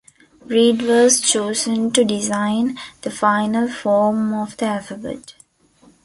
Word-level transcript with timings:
Read 0.45 0.81
was 0.81 1.21
chosen 1.21 1.91
to 1.91 2.03
design 2.03 2.75
the 3.03 3.11
final 3.11 3.67
form 3.67 4.33
of 4.33 4.57
the 4.57 4.65
alphabet. 4.65 5.35